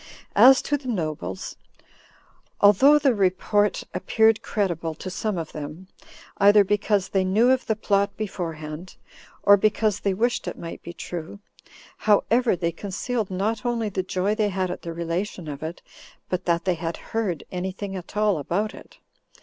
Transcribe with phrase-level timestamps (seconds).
[0.35, 1.55] As to the nobles,
[2.59, 5.89] although the report appeared credible to some of them,
[6.39, 8.95] either because they knew of the plot beforehand,
[9.43, 11.37] or because they wished it might be true;
[11.97, 15.83] however, they concealed not only the joy they had at the relation of it,
[16.29, 18.97] but that they had heard any thing at all about it.